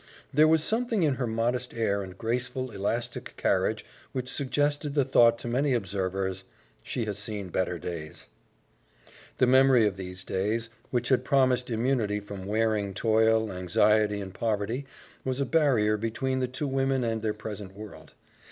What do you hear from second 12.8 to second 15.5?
toil, anxiety, and poverty, was a